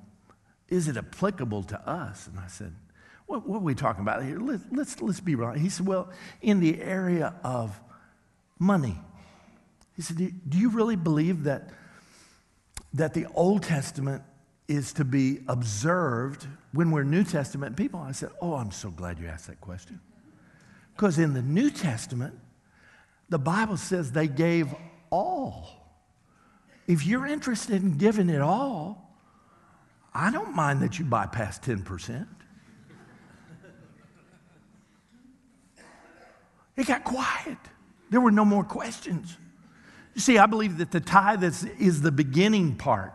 [0.67, 2.27] is it applicable to us?
[2.27, 2.75] And I said,
[3.31, 4.39] what, what are we talking about here?
[4.39, 5.57] Let, let's, let's be right.
[5.57, 6.09] He said, Well,
[6.41, 7.79] in the area of
[8.59, 8.99] money,
[9.95, 11.69] he said, Do, do you really believe that,
[12.93, 14.21] that the Old Testament
[14.67, 18.01] is to be observed when we're New Testament people?
[18.01, 20.01] I said, Oh, I'm so glad you asked that question.
[20.93, 22.37] Because in the New Testament,
[23.29, 24.75] the Bible says they gave
[25.09, 25.69] all.
[26.85, 29.09] If you're interested in giving it all,
[30.13, 32.27] I don't mind that you bypass 10%.
[36.81, 37.59] It got quiet.
[38.09, 39.37] There were no more questions.
[40.15, 43.13] You see, I believe that the tithe is, is the beginning part.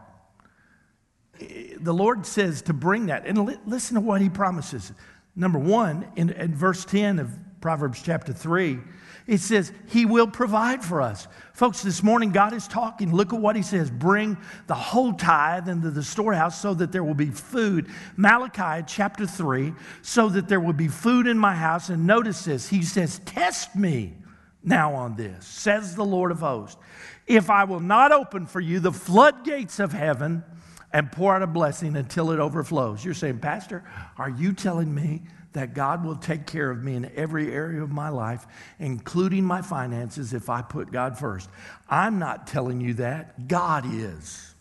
[1.81, 3.27] The Lord says to bring that.
[3.27, 4.93] And li- listen to what He promises.
[5.35, 8.79] Number one, in, in verse 10 of Proverbs chapter 3,
[9.27, 11.27] it says, He will provide for us.
[11.53, 13.15] Folks, this morning God is talking.
[13.15, 14.37] Look at what He says bring
[14.67, 17.89] the whole tithe into the storehouse so that there will be food.
[18.17, 21.89] Malachi chapter 3, so that there will be food in my house.
[21.89, 24.15] And notice this He says, Test me
[24.63, 26.81] now on this, says the Lord of hosts.
[27.27, 30.45] If I will not open for you the floodgates of heaven,
[30.93, 33.05] and pour out a blessing until it overflows.
[33.05, 33.85] You're saying, Pastor,
[34.17, 35.23] are you telling me
[35.57, 38.47] that God will take care of me in every area of my life,
[38.79, 41.49] including my finances, if I put God first.
[41.89, 43.49] I'm not telling you that.
[43.49, 44.55] God is.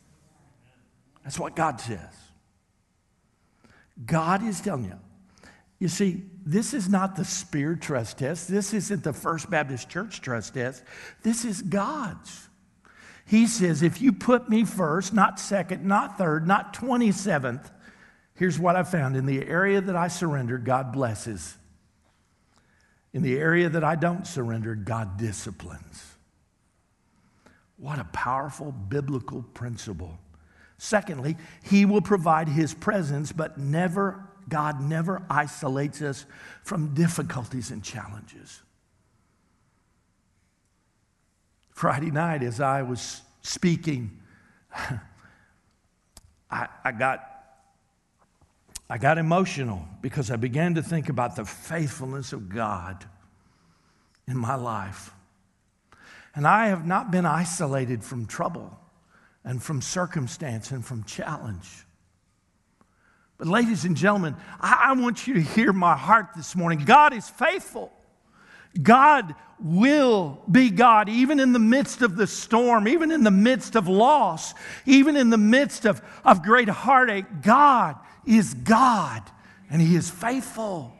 [1.23, 1.99] That's what God says.
[4.05, 4.99] God is telling you.
[5.79, 8.47] You see, this is not the Spear Trust test.
[8.47, 10.81] This isn't the First Baptist Church Trust test.
[11.23, 12.47] This is God's.
[13.25, 17.71] He says, if you put me first, not second, not third, not 27th,
[18.35, 21.55] Here's what I found in the area that I surrender, God blesses.
[23.13, 26.03] In the area that I don't surrender, God disciplines.
[27.77, 30.19] What a powerful biblical principle.
[30.77, 36.25] Secondly, He will provide His presence, but never, God never isolates us
[36.63, 38.61] from difficulties and challenges.
[41.71, 44.19] Friday night, as I was speaking,
[46.51, 47.34] I, I got
[48.89, 53.03] I got emotional because I began to think about the faithfulness of God
[54.27, 55.11] in my life.
[56.35, 58.77] And I have not been isolated from trouble
[59.43, 61.85] and from circumstance and from challenge.
[63.37, 66.79] But, ladies and gentlemen, I, I want you to hear my heart this morning.
[66.85, 67.91] God is faithful.
[68.81, 73.75] God will be God, even in the midst of the storm, even in the midst
[73.75, 74.53] of loss,
[74.85, 77.25] even in the midst of, of great heartache.
[77.41, 79.21] God is God
[79.69, 80.93] and He is faithful.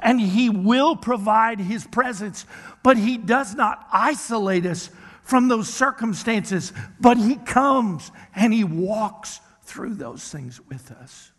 [0.00, 2.46] And He will provide His presence,
[2.82, 4.90] but He does not isolate us
[5.22, 11.32] from those circumstances, but He comes and He walks through those things with us.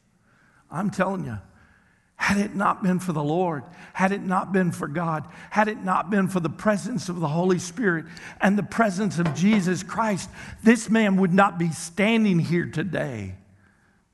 [0.72, 1.38] I'm telling you,
[2.16, 3.64] had it not been for the Lord,
[3.94, 7.28] had it not been for God, had it not been for the presence of the
[7.28, 8.06] Holy Spirit
[8.42, 10.30] and the presence of Jesus Christ,
[10.64, 13.36] this man would not be standing here today.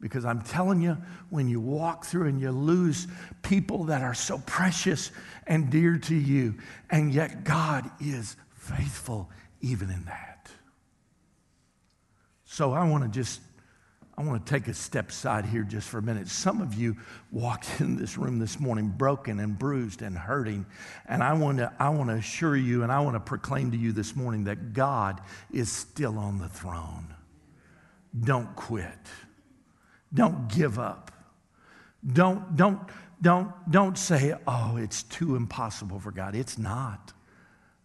[0.01, 0.97] Because I'm telling you,
[1.29, 3.07] when you walk through and you lose
[3.43, 5.11] people that are so precious
[5.47, 6.55] and dear to you,
[6.89, 9.29] and yet God is faithful
[9.61, 10.49] even in that.
[12.45, 13.39] So I want to just
[14.17, 16.27] I want to take a step side here just for a minute.
[16.27, 16.95] Some of you
[17.31, 20.65] walked in this room this morning broken and bruised and hurting.
[21.07, 23.77] And I want to, I want to assure you and I want to proclaim to
[23.77, 25.21] you this morning that God
[25.51, 27.15] is still on the throne.
[28.23, 28.89] Don't quit.
[30.13, 31.11] Don't give up.
[32.13, 32.79] Don't, don't,
[33.21, 36.35] don't, don't say, oh, it's too impossible for God.
[36.35, 37.13] It's not.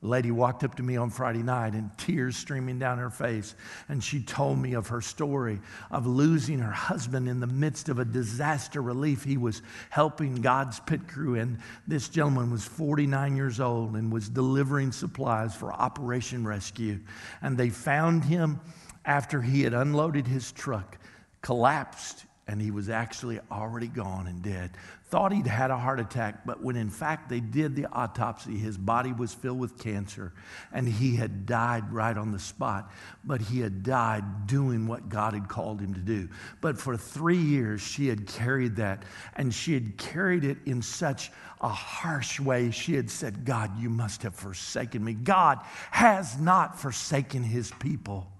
[0.03, 3.55] A lady walked up to me on Friday night and tears streaming down her face.
[3.89, 5.59] And she told me of her story
[5.91, 9.25] of losing her husband in the midst of a disaster relief.
[9.25, 11.37] He was helping God's pit crew.
[11.37, 11.59] And
[11.89, 17.01] this gentleman was 49 years old and was delivering supplies for Operation Rescue.
[17.41, 18.61] And they found him
[19.07, 20.99] after he had unloaded his truck,
[21.47, 24.73] collapsed and he was actually already gone and dead.
[25.11, 28.77] Thought he'd had a heart attack, but when in fact they did the autopsy, his
[28.77, 30.33] body was filled with cancer
[30.73, 32.91] and he had died right on the spot.
[33.23, 36.29] But he had died doing what God had called him to do.
[36.61, 39.05] But for three years, she had carried that
[39.37, 41.31] and she had carried it in such
[41.61, 42.73] a harsh way.
[42.73, 45.15] She had said, God, you must have forsaken me.
[45.15, 45.61] God
[45.93, 48.33] has not forsaken his people.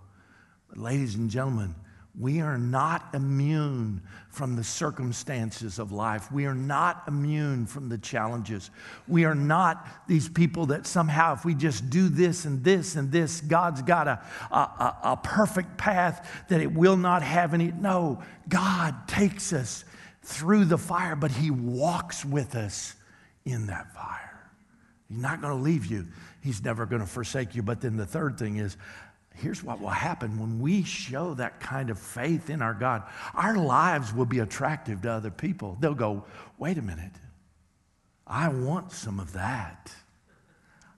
[0.69, 1.77] But, ladies and gentlemen,
[2.19, 4.01] we are not immune
[4.31, 6.33] from the circumstances of life.
[6.33, 8.71] We are not immune from the challenges.
[9.07, 13.13] We are not these people that somehow, if we just do this and this and
[13.13, 17.71] this, God's got a, a, a perfect path that it will not have any.
[17.71, 19.85] No, God takes us
[20.23, 22.95] through the fire, but He walks with us
[23.45, 24.51] in that fire.
[25.09, 26.07] He's not going to leave you,
[26.43, 27.63] He's never going to forsake you.
[27.63, 28.79] But then the third thing is,
[29.37, 33.03] here's what will happen when we show that kind of faith in our God.
[33.35, 35.77] Our lives will be attractive to other people.
[35.81, 36.25] They'll go,
[36.59, 37.13] wait a minute,
[38.27, 39.93] I want some of that.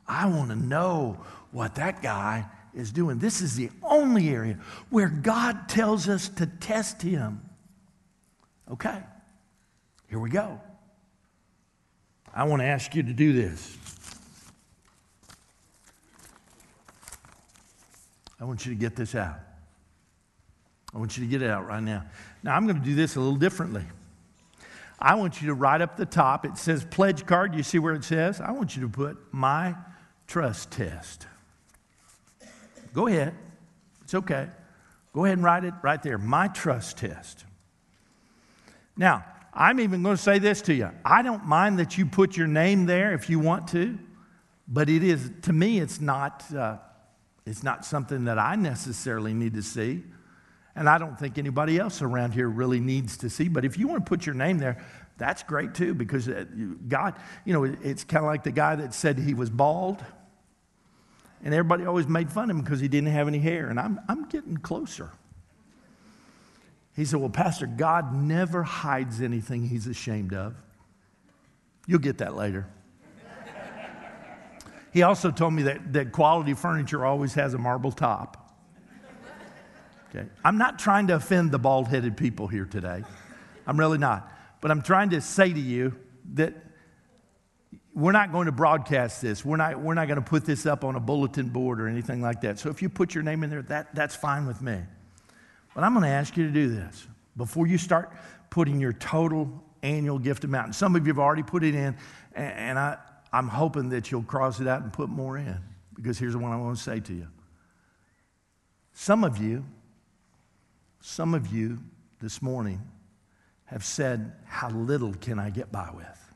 [0.07, 1.19] I want to know
[1.53, 3.19] what that guy is doing.
[3.19, 4.59] This is the only area
[4.89, 7.43] where God tells us to test him.
[8.71, 9.03] Okay,
[10.09, 10.61] here we go.
[12.35, 13.77] I want to ask you to do this.
[18.41, 19.41] I want you to get this out.
[20.95, 22.05] I want you to get it out right now.
[22.43, 23.85] Now, I'm going to do this a little differently.
[24.99, 26.45] I want you to write up the top.
[26.45, 27.55] It says pledge card.
[27.55, 28.41] You see where it says?
[28.41, 29.75] I want you to put my
[30.27, 31.27] trust test.
[32.95, 33.35] Go ahead.
[34.03, 34.49] It's okay.
[35.13, 36.19] Go ahead and write it right there.
[36.19, 37.45] My trust test.
[38.97, 40.91] Now, I'm even going to say this to you.
[41.05, 43.99] I don't mind that you put your name there if you want to,
[44.67, 46.45] but it is, to me, it's not.
[46.55, 46.79] Uh,
[47.49, 50.03] it's not something that I necessarily need to see.
[50.77, 53.49] And I don't think anybody else around here really needs to see.
[53.49, 54.85] But if you want to put your name there,
[55.17, 56.45] that's great too, because uh,
[56.87, 60.05] God, you know, it's kind of like the guy that said he was bald.
[61.43, 63.69] And everybody always made fun of him because he didn't have any hair.
[63.69, 65.11] And I'm, I'm getting closer.
[66.95, 70.55] He said, Well, Pastor, God never hides anything he's ashamed of.
[71.87, 72.69] You'll get that later.
[74.93, 78.45] He also told me that, that quality furniture always has a marble top.
[80.11, 80.27] Okay.
[80.43, 83.03] I'm not trying to offend the bald headed people here today.
[83.67, 84.33] I'm really not.
[84.61, 85.95] But I'm trying to say to you
[86.35, 86.55] that
[87.95, 89.45] we're not going to broadcast this.
[89.45, 92.23] We're not, we're not going to put this up on a bulletin board or anything
[92.23, 92.59] like that.
[92.59, 94.79] So if you put your name in there, that, that's fine with me.
[95.75, 98.13] But I'm going to ask you to do this before you start
[98.51, 100.67] putting your total annual gift amount.
[100.67, 101.97] And some of you have already put it in,
[102.35, 102.99] and, and I,
[103.33, 105.59] I'm hoping that you'll cross it out and put more in
[105.95, 107.29] because here's what I want to say to you.
[108.93, 109.65] Some of you,
[111.01, 111.79] some of you
[112.21, 112.81] this morning
[113.67, 116.35] have said, How little can I get by with?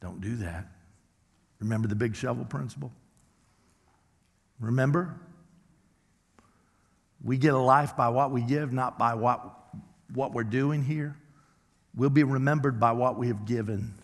[0.00, 0.66] Don't do that.
[1.60, 2.92] Remember the big shovel principle?
[4.60, 5.18] Remember?
[7.24, 9.42] We get a life by what we give, not by what,
[10.14, 11.16] what we're doing here.
[11.96, 13.94] We'll be remembered by what we have given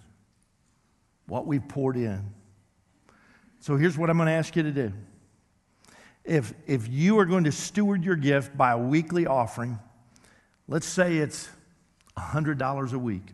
[1.26, 2.22] what we've poured in.
[3.60, 4.92] So here's what I'm going to ask you to do.
[6.24, 9.78] If, if you are going to steward your gift by a weekly offering,
[10.68, 11.48] let's say it's
[12.16, 13.26] $100 a week.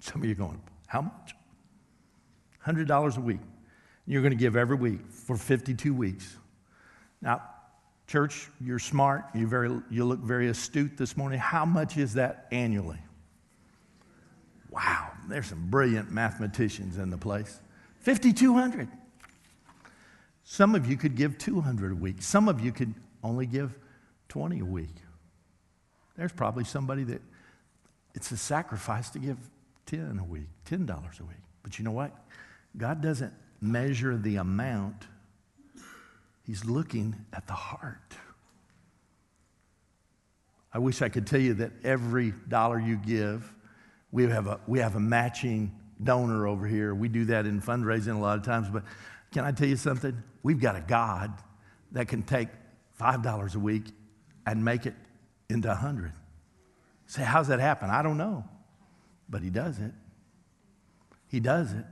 [0.00, 1.34] Some of you are going, how much?
[2.66, 3.40] $100 a week.
[4.06, 6.36] You're going to give every week for 52 weeks.
[7.20, 7.42] Now,
[8.06, 9.24] church, you're smart.
[9.34, 11.38] You, very, you look very astute this morning.
[11.38, 12.98] How much is that annually?
[14.70, 17.60] Wow, there's some brilliant mathematicians in the place.
[18.00, 18.88] 5,200.
[20.44, 22.20] Some of you could give 200 a week.
[22.20, 23.78] Some of you could only give
[24.28, 24.94] 20 a week.
[26.16, 27.22] There's probably somebody that
[28.14, 29.38] it's a sacrifice to give
[29.86, 31.36] 10 a week, $10 a week.
[31.62, 32.12] But you know what?
[32.76, 35.06] God doesn't measure the amount,
[36.44, 38.16] He's looking at the heart.
[40.74, 43.54] I wish I could tell you that every dollar you give,
[44.12, 46.94] we have a, we have a matching donor over here.
[46.94, 48.68] We do that in fundraising a lot of times.
[48.68, 48.84] But
[49.32, 50.22] can I tell you something?
[50.42, 51.32] We've got a God
[51.92, 52.48] that can take
[53.00, 53.86] $5 a week
[54.46, 54.94] and make it
[55.48, 56.12] into a 100.
[57.06, 57.90] Say, how's that happen?
[57.90, 58.44] I don't know.
[59.28, 59.92] But He does it.
[61.28, 61.84] He does it.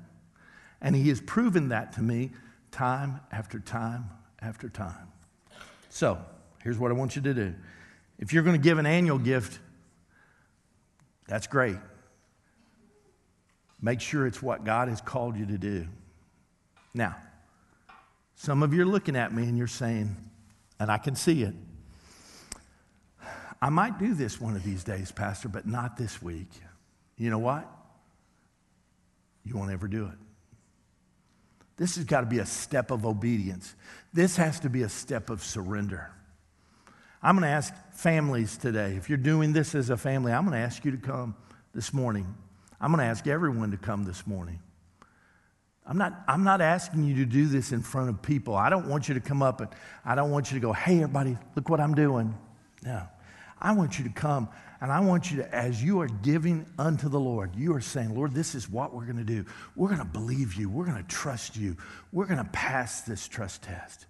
[0.80, 2.30] And He has proven that to me
[2.70, 4.10] time after time
[4.40, 5.08] after time.
[5.88, 6.18] So,
[6.62, 7.54] here's what I want you to do.
[8.18, 9.58] If you're going to give an annual gift,
[11.26, 11.76] that's great.
[13.82, 15.86] Make sure it's what God has called you to do.
[16.92, 17.16] Now,
[18.34, 20.16] some of you are looking at me and you're saying,
[20.78, 21.54] and I can see it,
[23.62, 26.48] I might do this one of these days, Pastor, but not this week.
[27.16, 27.68] You know what?
[29.44, 30.18] You won't ever do it.
[31.76, 33.74] This has got to be a step of obedience.
[34.12, 36.10] This has to be a step of surrender.
[37.22, 40.58] I'm going to ask families today, if you're doing this as a family, I'm going
[40.58, 41.34] to ask you to come
[41.74, 42.34] this morning.
[42.80, 44.60] I'm going to ask everyone to come this morning.
[45.86, 48.54] I'm not, I'm not asking you to do this in front of people.
[48.54, 49.70] I don't want you to come up and
[50.04, 52.34] I don't want you to go, hey, everybody, look what I'm doing.
[52.84, 53.02] No.
[53.60, 54.48] I want you to come
[54.80, 58.14] and I want you to, as you are giving unto the Lord, you are saying,
[58.14, 59.44] Lord, this is what we're going to do.
[59.76, 60.70] We're going to believe you.
[60.70, 61.76] We're going to trust you.
[62.12, 64.06] We're going to pass this trust test.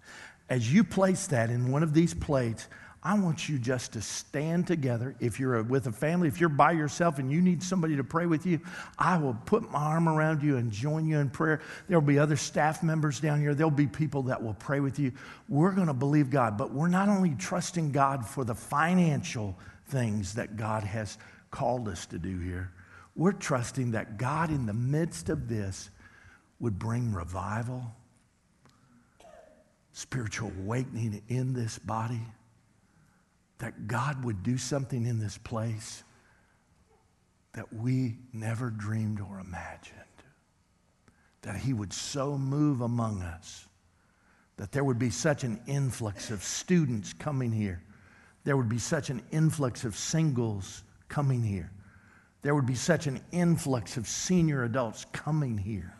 [0.49, 2.67] As you place that in one of these plates,
[3.03, 5.15] I want you just to stand together.
[5.19, 8.27] If you're with a family, if you're by yourself and you need somebody to pray
[8.27, 8.59] with you,
[8.99, 11.61] I will put my arm around you and join you in prayer.
[11.87, 13.55] There'll be other staff members down here.
[13.55, 15.13] There'll be people that will pray with you.
[15.49, 20.35] We're going to believe God, but we're not only trusting God for the financial things
[20.35, 21.17] that God has
[21.49, 22.71] called us to do here,
[23.15, 25.89] we're trusting that God, in the midst of this,
[26.59, 27.83] would bring revival,
[29.91, 32.21] spiritual awakening in this body
[33.61, 36.03] that God would do something in this place
[37.53, 39.99] that we never dreamed or imagined.
[41.43, 43.67] That He would so move among us
[44.57, 47.83] that there would be such an influx of students coming here.
[48.45, 51.71] There would be such an influx of singles coming here.
[52.41, 55.93] There would be such an influx of senior adults coming here.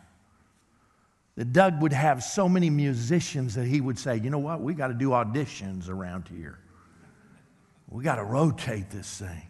[1.36, 4.74] That Doug would have so many musicians that he would say, you know what, we
[4.74, 6.58] got to do auditions around here.
[7.92, 9.48] We got to rotate this thing.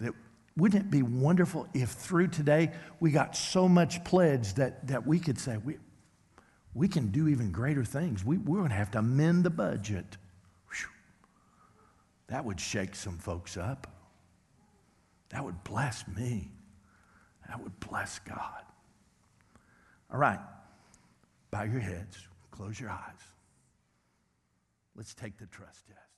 [0.00, 0.12] That,
[0.56, 5.20] wouldn't it be wonderful if through today we got so much pledge that, that we
[5.20, 5.76] could say, we,
[6.74, 8.24] we can do even greater things.
[8.24, 10.16] We, we're going to have to amend the budget.
[10.68, 10.88] Whew.
[12.26, 13.86] That would shake some folks up.
[15.28, 16.50] That would bless me.
[17.48, 18.64] That would bless God.
[20.12, 20.40] All right.
[21.52, 22.18] Bow your heads,
[22.50, 22.98] close your eyes.
[24.96, 26.09] Let's take the trust test.